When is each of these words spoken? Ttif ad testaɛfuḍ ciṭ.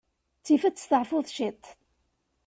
Ttif 0.39 0.63
ad 0.63 0.75
testaɛfuḍ 0.75 1.27
ciṭ. 1.37 1.63